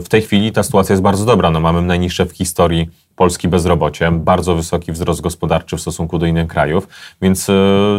w 0.00 0.08
tej 0.08 0.22
chwili 0.22 0.52
ta 0.52 0.62
sytuacja 0.62 0.92
jest 0.92 1.02
bardzo 1.02 1.24
dobra. 1.24 1.50
No, 1.50 1.60
mamy 1.60 1.82
najniższe 1.82 2.26
w 2.26 2.32
historii 2.32 2.90
Polski 3.16 3.48
bezrobocie, 3.48 4.10
bardzo 4.10 4.54
wysoki 4.54 4.92
wzrost 4.92 5.20
gospodarczy 5.20 5.76
w 5.76 5.80
stosunku 5.80 6.18
do 6.18 6.26
innych 6.26 6.46
krajów, 6.46 6.88
więc 7.22 7.48
e, 7.50 7.54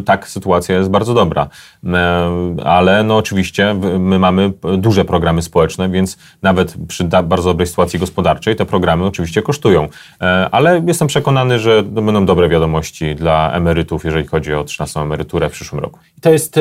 tak, 0.06 0.27
sytuacja 0.27 0.77
jest 0.77 0.89
bardzo 0.89 1.13
dobra. 1.13 1.48
E, 1.83 2.30
ale 2.63 3.04
no 3.04 3.18
oczywiście 3.18 3.74
my 4.00 4.19
mamy 4.19 4.51
duże 4.77 5.06
programy 5.06 5.42
społeczne, 5.42 5.89
więc 5.89 6.18
nawet 6.42 6.75
przy 6.88 7.04
bardzo 7.04 7.50
dobrej 7.50 7.68
sytuacji 7.68 8.00
gospodarczej 8.00 8.56
te 8.56 8.65
programy 8.65 9.06
oczywiście 9.06 9.42
kosztują. 9.42 9.88
E, 10.21 10.50
ale 10.51 10.81
jestem 10.88 11.07
przekonany, 11.07 11.60
że 11.60 11.83
będą 11.83 12.25
dobre 12.25 12.50
wiadomości 12.50 13.15
dla 13.15 13.51
emerytów, 13.51 14.05
jeżeli 14.05 14.27
chodzi 14.27 14.53
o 14.53 14.63
13 14.63 15.00
emeryturę 15.00 15.50
w 15.50 15.51
przyszłym 15.51 15.82
roku. 15.82 16.00
To 16.22 16.32
jest 16.32 16.60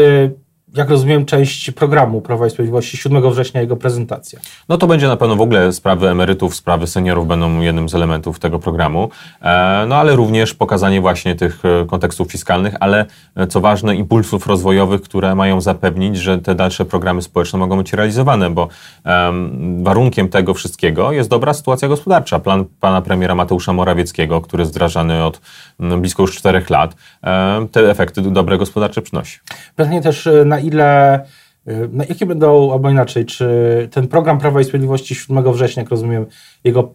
jak 0.75 0.91
rozumiem, 0.91 1.25
część 1.25 1.71
programu 1.71 2.21
Prawa 2.21 2.47
i 2.47 2.51
Sprawiedliwości 2.51 2.97
7 2.97 3.31
września 3.31 3.61
jego 3.61 3.77
prezentacja. 3.77 4.41
No 4.69 4.79
to 4.79 4.87
będzie 4.87 5.09
na 5.09 5.17
pewno 5.17 5.37
w 5.37 5.41
ogóle 5.41 5.73
sprawy 5.73 6.09
emerytów, 6.09 6.55
sprawy 6.55 6.87
seniorów 6.87 7.27
będą 7.27 7.61
jednym 7.61 7.89
z 7.89 7.95
elementów 7.95 8.39
tego 8.39 8.59
programu, 8.59 9.11
e, 9.41 9.85
no 9.89 9.97
ale 9.97 10.17
również 10.17 10.55
pokazanie 10.55 11.01
właśnie 11.01 11.35
tych 11.35 11.63
e, 11.65 11.87
kontekstów 11.87 12.33
fiskalnych, 12.33 12.75
ale 12.81 13.07
e, 13.37 13.47
co 13.47 13.61
ważne 13.61 13.97
impulsów 13.97 14.47
rozwojowych, 14.47 15.03
które 15.03 15.35
mają 15.35 15.61
zapewnić, 15.61 16.17
że 16.17 16.39
te 16.39 16.55
dalsze 16.55 16.85
programy 16.85 17.23
społeczne 17.23 17.59
mogą 17.59 17.79
być 17.79 17.93
realizowane, 17.93 18.51
bo 18.51 18.69
warunkiem 19.83 20.29
tego 20.29 20.55
wszystkiego 20.55 21.13
jest 21.13 21.31
dobra 21.31 21.55
sytuacja 21.55 21.89
gospodarcza. 21.89 22.39
Plan 22.39 22.65
pana 22.81 23.03
premiera 23.03 23.35
Mateusza 23.35 23.73
Morawieckiego, 23.73 24.41
który 24.41 24.61
jest 24.61 24.73
wdrażany 24.73 25.25
od 25.25 25.41
blisko 25.79 26.23
już 26.23 26.37
czterech 26.37 26.71
lat, 26.71 26.95
te 27.73 27.91
efekty 27.91 28.23
dobre 28.23 28.59
gospodarcze 28.59 29.03
przynosi. 29.03 29.39
Pytanie 29.77 30.03
też 30.03 30.29
na 30.45 30.62
ile, 30.63 31.21
y, 31.69 31.89
no 31.93 32.05
jakie 32.09 32.27
będą, 32.27 32.73
albo 32.73 32.91
inaczej, 32.91 33.25
czy 33.25 33.49
ten 33.93 34.09
program 34.09 34.39
Prawa 34.39 34.61
i 34.61 34.65
Sprawiedliwości 34.65 35.15
7 35.15 35.53
września, 35.53 35.83
jak 35.83 35.91
rozumiem, 35.91 36.27
jego 36.65 36.95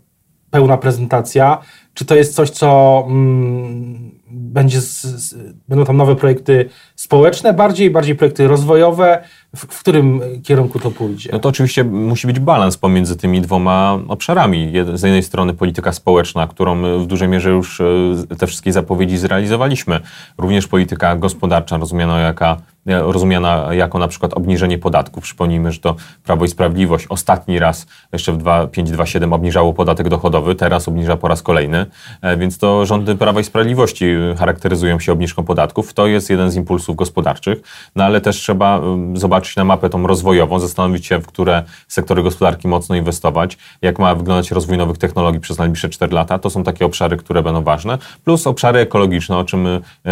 pełna 0.52 0.78
prezentacja, 0.78 1.58
czy 1.98 2.06
to 2.06 2.16
jest 2.16 2.36
coś, 2.36 2.50
co 2.50 3.04
mm, 3.08 4.12
będzie 4.30 4.82
z, 4.82 5.02
z, 5.02 5.54
będą 5.68 5.86
tam 5.86 5.98
nowe 5.98 6.16
projekty 6.16 6.70
społeczne, 6.96 7.54
bardziej, 7.54 7.92
bardziej 7.92 8.16
projekty 8.16 8.48
rozwojowe, 8.48 9.24
w, 9.56 9.60
w, 9.60 9.80
którym 9.80 10.22
kierunku 10.44 10.80
to 10.80 10.92
pójdzie? 10.92 11.30
No 11.34 11.40
to 11.40 11.50
oczywiście 11.50 11.84
musi 11.84 12.28
być 12.28 12.40
balans 12.40 12.78
pomiędzy 12.78 13.18
tymi 13.18 13.42
dwoma 13.42 14.00
obszarami. 14.08 14.74
Z 14.94 15.04
jednej 15.04 15.24
strony 15.24 15.54
polityka 15.54 15.92
społeczna, 15.92 16.48
którą 16.48 17.00
w 17.00 17.08
dużej 17.08 17.28
mierze 17.28 17.50
już 17.50 17.82
e, 17.82 18.36
te 18.38 18.48
wszystkie 18.48 18.74
zapowiedzi 18.74 19.18
zrealizowaliśmy. 19.18 20.00
Również 20.38 20.68
polityka 20.68 21.16
gospodarcza, 21.16 21.78
rozumiana 21.78 22.20
jaka 22.20 22.58
rozumiana 22.88 23.74
jako 23.74 24.00
na 24.00 24.08
przykład 24.08 24.34
obniżenie 24.34 24.78
podatków. 24.78 25.24
Przypomnijmy, 25.24 25.72
że 25.72 25.80
to 25.80 25.96
Prawo 26.24 26.46
i 26.46 26.48
Sprawiedliwość 26.48 27.06
ostatni 27.10 27.60
raz 27.60 27.88
jeszcze 28.14 28.34
w 28.34 28.44
527 28.72 29.34
obniżało 29.34 29.74
podatek 29.74 30.10
dochodowy, 30.10 30.56
teraz 30.56 30.88
obniża 30.88 31.18
po 31.18 31.28
raz 31.28 31.42
kolejny. 31.42 31.86
E, 32.22 32.38
więc 32.38 32.58
to 32.58 32.86
rządy 32.86 33.16
Prawa 33.16 33.40
i 33.40 33.44
Sprawiedliwości 33.44 34.06
charakteryzują 34.38 35.00
się 35.00 35.12
obniżką 35.12 35.44
podatków. 35.44 35.94
To 35.94 36.08
jest 36.08 36.30
jeden 36.30 36.52
z 36.52 36.56
impulsów 36.56 36.96
gospodarczych, 36.96 37.62
no 37.96 38.04
ale 38.04 38.22
też 38.22 38.36
trzeba 38.36 38.82
zobaczyć 39.14 39.56
na 39.56 39.64
mapę 39.64 39.90
tą 39.90 40.08
rozwojową, 40.08 40.60
zastanowić 40.60 41.06
się, 41.06 41.20
w 41.20 41.28
które 41.28 41.64
sektory 41.88 42.24
gospodarki 42.24 42.68
mocno 42.68 42.96
inwestować, 42.96 43.58
jak 43.82 44.00
ma 44.00 44.16
wyglądać 44.16 44.52
rozwój 44.52 44.78
nowych 44.78 44.98
technologii 44.98 45.40
przez 45.40 45.58
najbliższe 45.58 45.90
4 45.90 46.14
lata. 46.14 46.40
To 46.40 46.50
są 46.50 46.64
takie 46.64 46.86
obszary, 46.86 47.18
które 47.18 47.44
będą 47.44 47.64
ważne, 47.64 47.98
plus 48.24 48.48
obszary 48.48 48.80
ekologiczne, 48.80 49.38
o 49.38 49.44
czym 49.44 49.68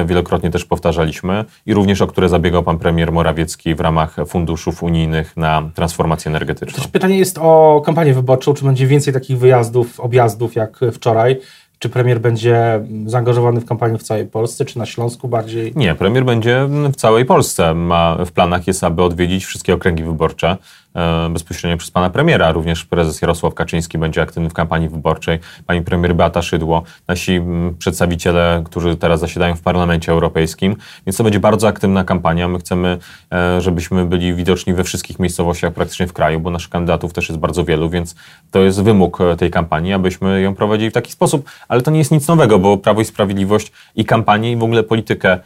wielokrotnie 0.05 0.51
też 0.51 0.65
powtarzaliśmy 0.65 1.45
i 1.65 1.73
również 1.73 2.01
o 2.01 2.07
które 2.07 2.29
zabiegał 2.29 2.63
pan 2.63 2.77
premier 2.77 3.11
Morawiecki 3.11 3.75
w 3.75 3.79
ramach 3.79 4.15
funduszów 4.27 4.83
unijnych 4.83 5.37
na 5.37 5.69
transformację 5.75 6.29
energetyczną. 6.29 6.75
Też 6.75 6.87
pytanie 6.87 7.17
jest 7.17 7.37
o 7.41 7.81
kampanię 7.85 8.13
wyborczą, 8.13 8.53
czy 8.53 8.65
będzie 8.65 8.87
więcej 8.87 9.13
takich 9.13 9.37
wyjazdów, 9.37 9.99
objazdów 9.99 10.55
jak 10.55 10.79
wczoraj, 10.93 11.39
czy 11.85 11.89
premier 11.89 12.21
będzie 12.21 12.85
zaangażowany 13.05 13.61
w 13.61 13.65
kampanię 13.65 13.97
w 13.97 14.03
całej 14.03 14.27
Polsce, 14.27 14.65
czy 14.65 14.79
na 14.79 14.85
Śląsku 14.85 15.27
bardziej? 15.27 15.73
Nie, 15.75 15.95
premier 15.95 16.25
będzie 16.25 16.67
w 16.93 16.95
całej 16.95 17.25
Polsce. 17.25 17.73
Ma 17.73 18.17
w 18.25 18.31
planach 18.31 18.67
jest, 18.67 18.83
aby 18.83 19.03
odwiedzić 19.03 19.45
wszystkie 19.45 19.73
okręgi 19.73 20.03
wyborcze. 20.03 20.57
E, 20.95 21.29
bezpośrednio 21.29 21.77
przez 21.77 21.91
pana 21.91 22.09
premiera. 22.09 22.51
Również 22.51 22.85
prezes 22.85 23.21
Jarosław 23.21 23.53
Kaczyński 23.53 23.97
będzie 23.97 24.21
aktywny 24.21 24.49
w 24.49 24.53
kampanii 24.53 24.89
wyborczej, 24.89 25.39
pani 25.65 25.81
premier 25.81 26.15
Beata 26.15 26.41
Szydło, 26.41 26.83
nasi 27.07 27.41
przedstawiciele, 27.79 28.61
którzy 28.65 28.97
teraz 28.97 29.19
zasiadają 29.19 29.55
w 29.55 29.61
Parlamencie 29.61 30.11
Europejskim. 30.11 30.75
Więc 31.05 31.17
to 31.17 31.23
będzie 31.23 31.39
bardzo 31.39 31.67
aktywna 31.67 32.03
kampania. 32.03 32.47
My 32.47 32.59
chcemy, 32.59 32.97
e, 33.31 33.61
żebyśmy 33.61 34.05
byli 34.05 34.33
widoczni 34.33 34.73
we 34.73 34.83
wszystkich 34.83 35.19
miejscowościach 35.19 35.73
praktycznie 35.73 36.07
w 36.07 36.13
kraju, 36.13 36.39
bo 36.39 36.49
naszych 36.49 36.69
kandydatów 36.69 37.13
też 37.13 37.29
jest 37.29 37.39
bardzo 37.39 37.65
wielu, 37.65 37.89
więc 37.89 38.15
to 38.51 38.59
jest 38.59 38.83
wymóg 38.83 39.21
e, 39.21 39.35
tej 39.35 39.51
kampanii, 39.51 39.93
abyśmy 39.93 40.41
ją 40.41 40.55
prowadzili 40.55 40.89
w 40.89 40.93
taki 40.93 41.11
sposób. 41.11 41.49
Ale 41.67 41.81
to 41.81 41.91
nie 41.91 41.99
jest 41.99 42.11
nic 42.11 42.27
nowego, 42.27 42.59
bo 42.59 42.77
Prawo 42.77 43.01
i 43.01 43.05
Sprawiedliwość 43.05 43.71
i 43.95 44.05
kampanię 44.05 44.51
i 44.51 44.55
w 44.55 44.63
ogóle 44.63 44.83
politykę 44.83 45.39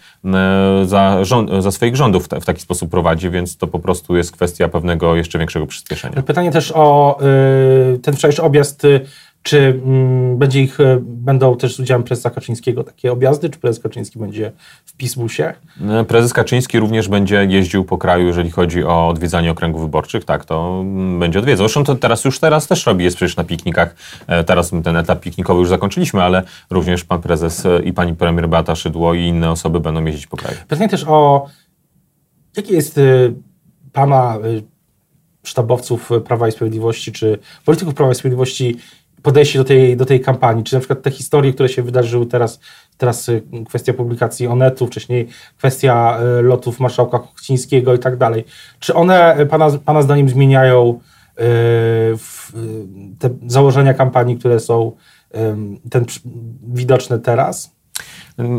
za, 0.86 1.26
rząd, 1.26 1.50
za 1.60 1.72
swoich 1.72 1.96
rządów 1.96 2.28
w 2.28 2.46
taki 2.46 2.62
sposób 2.62 2.92
prowadzi, 2.92 3.30
więc 3.30 3.58
to 3.58 3.68
po 3.68 3.80
prostu 3.80 4.16
jest 4.16 4.32
kwestia 4.32 4.68
pewnego 4.68 5.16
jeszcze 5.16 5.39
większego 5.40 5.68
przyspieszenia. 5.68 6.24
Pytanie 6.24 6.52
też 6.52 6.72
o 6.76 7.20
y, 7.96 8.00
ten 8.00 8.14
wczorajszy 8.16 8.44
objazd. 8.44 8.86
Y, 8.86 9.06
czy 9.44 9.82
mm, 9.86 10.38
będzie 10.38 10.62
ich, 10.62 10.80
y, 10.80 11.00
będą 11.02 11.58
też 11.58 11.76
z 11.76 11.80
udziałem 11.80 12.04
prezesa 12.04 12.30
Kaczyńskiego 12.30 12.84
takie 12.84 13.12
objazdy, 13.12 13.50
czy 13.50 13.60
prezes 13.60 13.84
Kaczyński 13.84 14.20
będzie 14.20 14.52
w 14.86 14.98
Pisbusie? 14.98 15.54
Prezes 16.08 16.34
Kaczyński 16.34 16.80
również 16.80 17.08
będzie 17.08 17.46
jeździł 17.50 17.86
po 17.86 17.98
kraju, 17.98 18.28
jeżeli 18.28 18.52
chodzi 18.52 18.84
o 18.84 19.08
odwiedzanie 19.08 19.52
okręgów 19.52 19.82
wyborczych, 19.82 20.26
tak, 20.26 20.46
to 20.46 20.84
będzie 21.20 21.40
odwiedzał. 21.40 21.68
Zresztą 21.68 21.84
to 21.84 21.96
teraz 21.96 22.26
już 22.26 22.40
teraz 22.40 22.68
też 22.68 22.86
robi, 22.86 23.04
jest 23.04 23.18
przecież 23.18 23.36
na 23.36 23.44
piknikach. 23.44 23.96
E, 24.28 24.44
teraz 24.44 24.72
ten 24.84 24.98
etap 24.98 25.20
piknikowy 25.20 25.60
już 25.60 25.70
zakończyliśmy, 25.70 26.24
ale 26.24 26.44
również 26.70 27.04
pan 27.04 27.22
prezes 27.22 27.68
i 27.84 27.94
pani 27.94 28.16
premier 28.16 28.50
Beata 28.50 28.76
Szydło 28.76 29.14
i 29.14 29.24
inne 29.24 29.52
osoby 29.52 29.80
będą 29.80 30.06
jeździć 30.06 30.28
po 30.28 30.38
kraju. 30.38 30.58
Pytanie 30.68 30.90
też 30.90 31.06
o, 31.08 31.48
jaki 32.58 32.74
jest 32.74 33.00
pana 33.94 34.38
sztabowców 35.44 36.10
Prawa 36.26 36.48
i 36.48 36.52
Sprawiedliwości, 36.52 37.12
czy 37.12 37.40
polityków 37.66 37.94
Prawa 37.94 38.12
i 38.12 38.16
Sprawiedliwości 38.16 38.78
podejście 39.22 39.60
do 39.60 39.66
tej, 39.66 39.98
do 39.98 40.06
tej 40.06 40.22
kampanii, 40.22 40.64
czy 40.64 40.76
na 40.76 40.80
przykład 40.80 41.02
te 41.02 41.12
historie, 41.12 41.54
które 41.54 41.70
się 41.70 41.84
wydarzyły 41.84 42.26
teraz, 42.26 42.60
teraz 42.98 43.30
y, 43.30 43.44
kwestia 43.68 43.94
publikacji 43.94 44.48
Onetu, 44.48 44.88
wcześniej 44.88 45.28
kwestia 45.58 46.20
y, 46.40 46.42
lotów 46.42 46.80
marszałka 46.80 47.20
Kuchcińskiego 47.20 47.94
i 47.94 48.00
tak 48.00 48.18
dalej. 48.18 48.46
Czy 48.80 48.94
one 48.94 49.46
pana, 49.50 49.70
pana 49.86 50.02
zdaniem 50.02 50.30
zmieniają 50.30 51.00
y, 51.40 51.44
te 53.20 53.30
założenia 53.48 53.94
kampanii, 53.94 54.38
które 54.38 54.60
są 54.60 54.92
ten, 55.90 56.06
widoczne 56.64 57.20
teraz? 57.20 57.79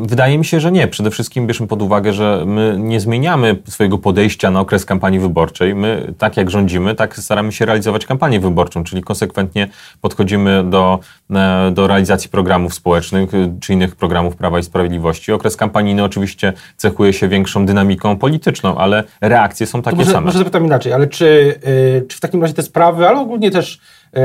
Wydaje 0.02 0.38
mi 0.38 0.44
się, 0.44 0.60
że 0.60 0.72
nie. 0.72 0.88
Przede 0.88 1.10
wszystkim 1.10 1.46
bierzmy 1.46 1.66
pod 1.66 1.82
uwagę, 1.82 2.12
że 2.12 2.42
my 2.46 2.76
nie 2.78 3.00
zmieniamy 3.00 3.56
swojego 3.68 3.98
podejścia 3.98 4.50
na 4.50 4.60
okres 4.60 4.84
kampanii 4.84 5.18
wyborczej. 5.20 5.74
My, 5.74 6.14
tak 6.18 6.36
jak 6.36 6.50
rządzimy, 6.50 6.94
tak 6.94 7.16
staramy 7.16 7.52
się 7.52 7.66
realizować 7.66 8.06
kampanię 8.06 8.40
wyborczą, 8.40 8.84
czyli 8.84 9.02
konsekwentnie 9.02 9.68
podchodzimy 10.00 10.64
do, 10.70 10.98
e, 11.30 11.70
do 11.70 11.86
realizacji 11.86 12.30
programów 12.30 12.74
społecznych 12.74 13.34
e, 13.34 13.56
czy 13.60 13.72
innych 13.72 13.96
programów 13.96 14.36
Prawa 14.36 14.58
i 14.58 14.62
Sprawiedliwości. 14.62 15.32
Okres 15.32 15.56
kampanijny 15.56 16.04
oczywiście 16.04 16.52
cechuje 16.76 17.12
się 17.12 17.28
większą 17.28 17.66
dynamiką 17.66 18.16
polityczną, 18.16 18.76
ale 18.76 19.04
reakcje 19.20 19.66
są 19.66 19.82
takie 19.82 19.96
może, 19.96 20.12
same. 20.12 20.26
Może 20.26 20.38
zapytam 20.38 20.66
inaczej, 20.66 20.92
ale 20.92 21.06
czy, 21.06 21.60
yy, 21.94 22.06
czy 22.08 22.16
w 22.16 22.20
takim 22.20 22.42
razie 22.42 22.54
te 22.54 22.62
sprawy, 22.62 23.08
ale 23.08 23.20
ogólnie 23.20 23.50
też 23.50 23.80
yy, 24.12 24.20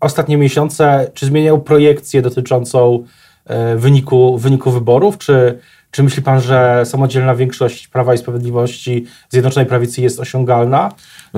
ostatnie 0.00 0.36
miesiące, 0.36 1.10
czy 1.14 1.26
zmieniają 1.26 1.60
projekcję 1.60 2.22
dotyczącą 2.22 3.04
wyniku, 3.76 4.38
wyniku 4.38 4.70
wyborów? 4.70 5.18
Czy, 5.18 5.58
czy 5.90 6.02
myśli 6.02 6.22
pan, 6.22 6.40
że 6.40 6.82
samodzielna 6.84 7.34
większość 7.34 7.88
Prawa 7.88 8.14
i 8.14 8.18
Sprawiedliwości 8.18 9.06
Zjednoczonej 9.30 9.68
Prawicy 9.68 10.02
jest 10.02 10.20
osiągalna? 10.20 10.92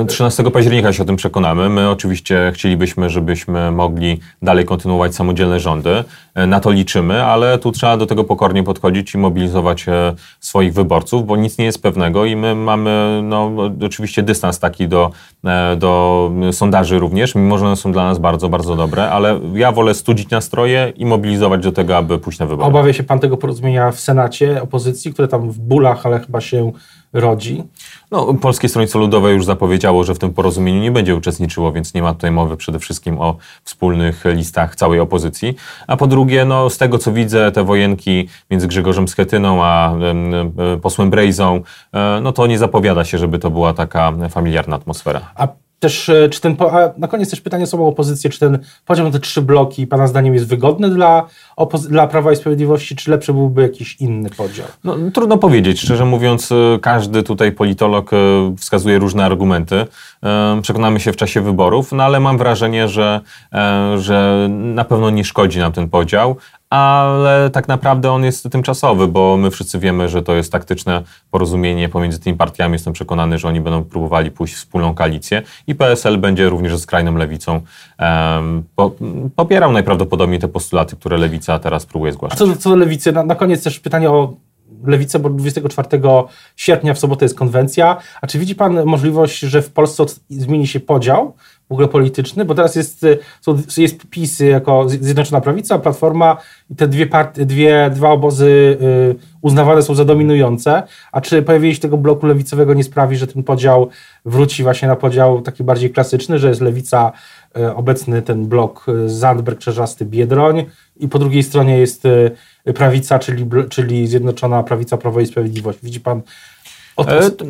13 0.08 0.42
no, 0.42 0.50
października 0.50 0.92
się 0.92 1.02
o 1.02 1.06
tym 1.06 1.16
przekonamy. 1.16 1.68
My 1.68 1.90
oczywiście 1.90 2.52
chcielibyśmy, 2.54 3.10
żebyśmy 3.10 3.70
mogli 3.70 4.20
dalej 4.42 4.64
kontynuować 4.64 5.14
samodzielne 5.14 5.60
rządy. 5.60 6.04
E, 6.34 6.46
na 6.46 6.60
to 6.60 6.70
liczymy, 6.70 7.24
ale 7.24 7.58
tu 7.58 7.72
trzeba 7.72 7.96
do 7.96 8.06
tego 8.06 8.24
pokornie 8.24 8.62
podchodzić 8.62 9.14
i 9.14 9.18
mobilizować 9.18 9.88
e, 9.88 10.14
swoich 10.40 10.74
wyborców, 10.74 11.26
bo 11.26 11.36
nic 11.36 11.58
nie 11.58 11.64
jest 11.64 11.82
pewnego 11.82 12.24
i 12.24 12.36
my 12.36 12.54
mamy 12.54 13.20
no, 13.22 13.52
oczywiście 13.86 14.22
dystans 14.22 14.58
taki 14.58 14.88
do, 14.88 15.10
e, 15.44 15.76
do 15.76 16.30
sondaży 16.52 16.98
również, 16.98 17.34
mimo 17.34 17.58
że 17.58 17.66
one 17.66 17.76
są 17.76 17.92
dla 17.92 18.04
nas 18.04 18.18
bardzo, 18.18 18.48
bardzo 18.48 18.76
dobre, 18.76 19.10
ale 19.10 19.40
ja 19.54 19.72
wolę 19.72 19.94
studzić 19.94 20.30
nastroje 20.30 20.92
i 20.96 21.06
mobilizować 21.06 21.62
do 21.62 21.72
tego, 21.72 21.96
aby 21.96 22.18
pójść 22.18 22.38
na 22.38 22.46
wybory. 22.46 22.68
Obawia 22.68 22.92
się 22.92 23.02
pan 23.02 23.18
tego 23.18 23.36
porozumienia 23.36 23.90
w 23.90 24.00
Senacie 24.00 24.62
opozycji, 24.62 25.12
które 25.12 25.28
tam 25.28 25.50
w 25.50 25.58
bólach, 25.58 26.06
ale 26.06 26.20
chyba 26.20 26.40
się 26.40 26.72
rodzi? 27.14 27.64
No, 28.10 28.34
Polskie 28.34 28.68
Stronnictwo 28.68 28.98
Ludowe 28.98 29.32
już 29.32 29.44
zapowiedziało, 29.44 30.04
że 30.04 30.14
w 30.14 30.18
tym 30.18 30.34
porozumieniu 30.34 30.80
nie 30.80 30.90
będzie 30.90 31.16
uczestniczyło, 31.16 31.72
więc 31.72 31.94
nie 31.94 32.02
ma 32.02 32.14
tutaj 32.14 32.30
mowy 32.30 32.56
przede 32.56 32.78
wszystkim 32.78 33.20
o 33.20 33.36
wspólnych 33.64 34.24
listach 34.24 34.76
całej 34.76 35.00
opozycji. 35.00 35.54
A 35.86 35.96
po 35.96 36.06
drugie, 36.06 36.44
no, 36.44 36.70
z 36.70 36.78
tego 36.78 36.98
co 36.98 37.12
widzę, 37.12 37.52
te 37.52 37.64
wojenki 37.64 38.28
między 38.50 38.68
Grzegorzem 38.68 39.08
Schetyną 39.08 39.64
a 39.64 39.94
e, 39.94 40.80
posłem 40.82 41.10
Brejzą, 41.10 41.60
e, 41.92 42.20
no 42.22 42.32
to 42.32 42.46
nie 42.46 42.58
zapowiada 42.58 43.04
się, 43.04 43.18
żeby 43.18 43.38
to 43.38 43.50
była 43.50 43.74
taka 43.74 44.12
familiarna 44.30 44.76
atmosfera. 44.76 45.20
A 45.34 45.48
też, 45.78 46.08
e, 46.08 46.28
czy 46.28 46.40
ten, 46.40 46.56
na 46.98 47.08
koniec 47.08 47.30
też 47.30 47.40
pytanie 47.40 47.64
o 47.64 47.66
samą 47.66 47.86
opozycję, 47.86 48.30
czy 48.30 48.40
ten 48.40 48.58
podział 48.86 49.06
na 49.06 49.12
te 49.12 49.20
trzy 49.20 49.42
bloki 49.42 49.86
Pana 49.86 50.06
zdaniem 50.06 50.34
jest 50.34 50.46
wygodny 50.46 50.90
dla, 50.90 51.26
dla 51.88 52.06
Prawa 52.06 52.32
i 52.32 52.36
Sprawiedliwości, 52.36 52.96
czy 52.96 53.10
lepszy 53.10 53.32
byłby 53.32 53.62
jakiś 53.62 53.96
inny 54.00 54.30
podział? 54.30 54.66
No, 54.84 54.96
trudno 55.14 55.38
powiedzieć. 55.38 55.80
Szczerze 55.80 56.04
mówiąc, 56.04 56.52
e, 56.52 56.78
każdy 56.82 57.22
tutaj 57.22 57.52
politolog 57.52 58.12
e, 58.12 58.16
wskazuje 58.58 58.98
różne 58.98 59.24
argumenty. 59.24 59.86
Przekonamy 60.62 61.00
się 61.00 61.12
w 61.12 61.16
czasie 61.16 61.40
wyborów, 61.40 61.92
no 61.92 62.02
ale 62.02 62.20
mam 62.20 62.38
wrażenie, 62.38 62.88
że, 62.88 63.20
że 63.96 64.48
na 64.50 64.84
pewno 64.84 65.10
nie 65.10 65.24
szkodzi 65.24 65.58
nam 65.58 65.72
ten 65.72 65.88
podział, 65.88 66.36
ale 66.74 67.50
tak 67.50 67.68
naprawdę 67.68 68.12
on 68.12 68.24
jest 68.24 68.50
tymczasowy, 68.50 69.08
bo 69.08 69.36
my 69.36 69.50
wszyscy 69.50 69.78
wiemy, 69.78 70.08
że 70.08 70.22
to 70.22 70.34
jest 70.34 70.52
taktyczne 70.52 71.02
porozumienie 71.30 71.88
pomiędzy 71.88 72.18
tymi 72.18 72.36
partiami. 72.36 72.72
Jestem 72.72 72.92
przekonany, 72.92 73.38
że 73.38 73.48
oni 73.48 73.60
będą 73.60 73.84
próbowali 73.84 74.30
pójść 74.30 74.54
w 74.54 74.64
wspólną 74.74 74.94
koalicję 74.94 75.42
i 75.66 75.74
PSL 75.74 76.18
będzie 76.18 76.48
również 76.48 76.72
ze 76.72 76.78
skrajną 76.78 77.16
lewicą 77.16 77.60
um, 77.98 78.62
po, 78.76 78.92
popierał 79.36 79.72
najprawdopodobniej 79.72 80.40
te 80.40 80.48
postulaty, 80.48 80.96
które 80.96 81.16
lewica 81.16 81.58
teraz 81.58 81.86
próbuje 81.86 82.12
zgłaszać. 82.12 82.42
A 82.42 82.44
co, 82.44 82.56
co 82.56 82.70
do 82.70 82.76
lewicy, 82.76 83.12
na, 83.12 83.24
na 83.24 83.34
koniec 83.34 83.62
też 83.62 83.80
pytanie 83.80 84.10
o 84.10 84.34
lewicę, 84.84 85.18
bo 85.18 85.30
24 85.30 85.88
sierpnia 86.56 86.94
w 86.94 86.98
sobotę 86.98 87.24
jest 87.24 87.38
konwencja. 87.38 87.96
A 88.22 88.26
czy 88.26 88.38
widzi 88.38 88.54
Pan 88.54 88.84
możliwość, 88.84 89.38
że 89.38 89.62
w 89.62 89.70
Polsce 89.70 90.04
zmieni 90.30 90.66
się 90.66 90.80
podział 90.80 91.34
w 91.68 91.72
ogóle 91.72 91.88
polityczny? 91.88 92.44
Bo 92.44 92.54
teraz 92.54 92.76
jest, 92.76 93.06
są, 93.40 93.62
jest 93.76 94.06
PiS 94.10 94.40
jako 94.40 94.88
Zjednoczona 94.88 95.40
Prawica, 95.40 95.78
Platforma 95.78 96.36
i 96.70 96.76
te 96.76 96.88
dwie, 96.88 97.06
partie, 97.06 97.46
dwie 97.46 97.90
dwa 97.94 98.10
obozy 98.10 98.78
y, 98.82 99.14
uznawane 99.42 99.82
są 99.82 99.94
za 99.94 100.04
dominujące. 100.04 100.82
A 101.12 101.20
czy 101.20 101.42
pojawienie 101.42 101.74
się 101.74 101.80
tego 101.80 101.96
bloku 101.96 102.26
lewicowego 102.26 102.74
nie 102.74 102.84
sprawi, 102.84 103.16
że 103.16 103.26
ten 103.26 103.42
podział 103.42 103.88
wróci 104.24 104.62
właśnie 104.62 104.88
na 104.88 104.96
podział 104.96 105.42
taki 105.42 105.64
bardziej 105.64 105.90
klasyczny, 105.90 106.38
że 106.38 106.48
jest 106.48 106.60
lewica 106.60 107.12
y, 107.58 107.74
obecny 107.74 108.22
ten 108.22 108.46
blok 108.46 108.86
y, 108.88 109.08
Zandberg, 109.08 109.58
Czerzasty, 109.58 110.04
Biedroń 110.04 110.64
i 110.96 111.08
po 111.08 111.18
drugiej 111.18 111.42
stronie 111.42 111.78
jest 111.78 112.02
prawica, 112.74 113.18
czyli, 113.18 113.46
czyli 113.68 114.06
Zjednoczona 114.06 114.62
Prawica, 114.62 114.96
Prawo 114.96 115.20
i 115.20 115.26
Sprawiedliwość. 115.26 115.78
Widzi 115.82 116.00
pan 116.00 116.22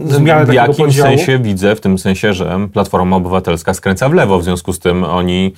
zmianę 0.05 0.47
W 0.47 0.55
jakimś 0.55 0.77
podziału? 0.77 1.09
sensie 1.09 1.39
widzę, 1.39 1.77
w 1.77 1.81
tym 1.81 1.99
sensie, 1.99 2.33
że 2.33 2.69
Platforma 2.73 3.17
Obywatelska 3.17 3.75
skręca 3.75 4.09
w 4.09 4.13
lewo, 4.13 4.39
w 4.39 4.45
związku 4.45 4.73
z 4.73 4.79
tym 4.79 5.05
oni 5.05 5.53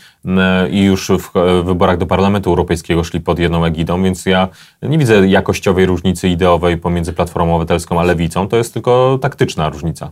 i 0.70 0.82
już 0.82 1.10
w 1.10 1.30
wyborach 1.64 1.98
do 1.98 2.06
Parlamentu 2.06 2.50
Europejskiego 2.50 3.04
szli 3.04 3.20
pod 3.20 3.38
jedną 3.38 3.64
egidą, 3.64 4.02
więc 4.02 4.26
ja 4.26 4.48
nie 4.82 4.98
widzę 4.98 5.26
jakościowej 5.26 5.86
różnicy 5.86 6.28
ideowej 6.28 6.76
pomiędzy 6.76 7.12
Platformą 7.12 7.56
Obywatelską 7.56 8.00
a 8.00 8.04
Lewicą, 8.04 8.48
to 8.48 8.56
jest 8.56 8.74
tylko 8.74 9.18
taktyczna 9.22 9.68
różnica. 9.68 10.10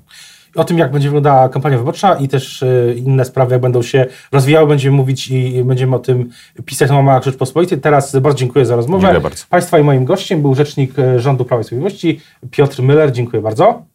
O 0.55 0.65
tym, 0.65 0.79
jak 0.79 0.93
będzie 0.93 1.09
wyglądała 1.09 1.49
kampania 1.49 1.79
wyborcza 1.79 2.15
i 2.15 2.29
też 2.29 2.63
e, 2.63 2.95
inne 2.95 3.25
sprawy, 3.25 3.53
jak 3.53 3.63
będą 3.63 3.83
się 3.83 4.07
rozwijały, 4.33 4.67
będziemy 4.67 4.97
mówić 4.97 5.29
i 5.29 5.65
będziemy 5.65 5.97
o 5.97 5.99
tym 5.99 6.31
pisać 6.65 6.91
na 6.91 6.97
łamach 6.97 7.25
Rzeczpospolitej. 7.25 7.79
Teraz 7.81 8.17
bardzo 8.17 8.39
dziękuję 8.39 8.67
za 8.67 8.77
rozmowę. 8.77 9.03
Dziękuję 9.03 9.21
bardzo. 9.21 9.45
Państwa 9.51 9.79
i 9.79 9.83
moim 9.83 10.05
gościem 10.05 10.43
był 10.43 10.55
rzecznik 10.55 10.99
e, 10.99 11.21
rządu 11.21 11.45
Prawa 11.45 11.61
i 11.61 11.65
Sprawiedliwości 11.65 12.21
Piotr 12.51 12.83
Müller. 12.83 13.13
Dziękuję 13.13 13.43
bardzo. 13.43 13.94